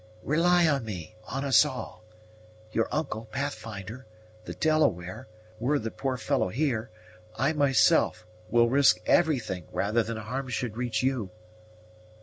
[0.23, 2.03] "Rely on me on us all.
[2.71, 4.07] Your uncle, Pathfinder,
[4.45, 5.27] the Delaware,
[5.59, 6.89] were the poor fellow here,
[7.35, 11.29] I myself, will risk everything rather than harm should reach you."